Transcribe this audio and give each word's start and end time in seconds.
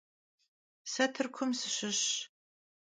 Se 0.93 1.05
Tırkum 1.13 1.51
sışışş. 1.59 2.05